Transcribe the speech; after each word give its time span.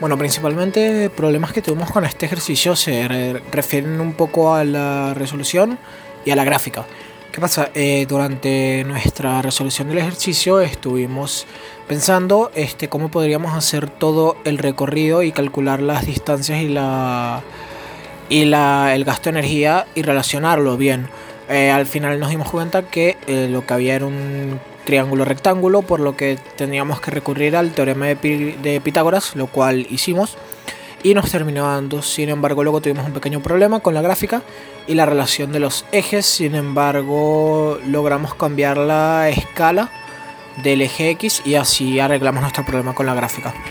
Bueno, 0.00 0.16
principalmente 0.16 1.10
problemas 1.10 1.52
que 1.52 1.60
tuvimos 1.60 1.90
con 1.90 2.06
este 2.06 2.24
ejercicio 2.24 2.74
se 2.74 3.06
refieren 3.52 4.00
un 4.00 4.14
poco 4.14 4.54
a 4.54 4.64
la 4.64 5.12
resolución 5.12 5.78
y 6.24 6.30
a 6.30 6.36
la 6.36 6.44
gráfica. 6.44 6.86
¿Qué 7.30 7.38
pasa? 7.38 7.68
Eh, 7.74 8.06
durante 8.08 8.82
nuestra 8.84 9.42
resolución 9.42 9.88
del 9.88 9.98
ejercicio 9.98 10.62
estuvimos 10.62 11.46
pensando 11.86 12.50
este, 12.54 12.88
cómo 12.88 13.10
podríamos 13.10 13.54
hacer 13.54 13.90
todo 13.90 14.38
el 14.44 14.56
recorrido 14.56 15.22
y 15.22 15.32
calcular 15.32 15.82
las 15.82 16.06
distancias 16.06 16.62
y, 16.62 16.68
la, 16.70 17.42
y 18.30 18.46
la, 18.46 18.94
el 18.94 19.04
gasto 19.04 19.24
de 19.24 19.38
energía 19.38 19.86
y 19.94 20.00
relacionarlo 20.00 20.78
bien. 20.78 21.08
Eh, 21.50 21.70
al 21.70 21.84
final 21.84 22.18
nos 22.18 22.30
dimos 22.30 22.50
cuenta 22.50 22.84
que 22.84 23.18
eh, 23.26 23.48
lo 23.50 23.66
que 23.66 23.74
había 23.74 23.96
era 23.96 24.06
un 24.06 24.58
triángulo 24.84 25.24
rectángulo, 25.24 25.82
por 25.82 26.00
lo 26.00 26.16
que 26.16 26.38
teníamos 26.56 27.00
que 27.00 27.10
recurrir 27.10 27.56
al 27.56 27.72
teorema 27.72 28.06
de, 28.06 28.80
Pitágoras, 28.82 29.36
lo 29.36 29.46
cual 29.46 29.86
hicimos 29.90 30.36
y 31.02 31.14
nos 31.14 31.30
terminó 31.30 31.66
dando. 31.66 32.02
Sin 32.02 32.28
embargo, 32.28 32.62
luego 32.62 32.80
tuvimos 32.80 33.06
un 33.06 33.12
pequeño 33.12 33.40
problema 33.40 33.80
con 33.80 33.94
la 33.94 34.02
gráfica 34.02 34.42
y 34.86 34.94
la 34.94 35.06
relación 35.06 35.52
de 35.52 35.60
los 35.60 35.84
ejes. 35.92 36.26
Sin 36.26 36.54
embargo, 36.54 37.78
logramos 37.86 38.34
cambiar 38.34 38.76
la 38.76 39.28
escala 39.28 39.90
del 40.62 40.82
eje 40.82 41.10
X 41.10 41.42
y 41.44 41.54
así 41.54 42.00
arreglamos 42.00 42.42
nuestro 42.42 42.64
problema 42.64 42.94
con 42.94 43.06
la 43.06 43.14
gráfica. 43.14 43.54